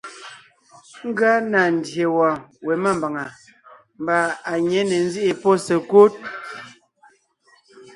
Ngʉa 1.07 1.31
na 1.51 1.61
ndyè 1.75 2.05
wɔ̀ɔn 2.15 2.39
we 2.65 2.73
mámbàŋa 2.83 3.23
mbà 4.01 4.17
à 4.51 4.53
nyě 4.67 4.81
ne 4.89 4.95
ńzíʼi 5.05 5.33
pɔ́ 5.41 5.53
sekúd. 5.65 6.11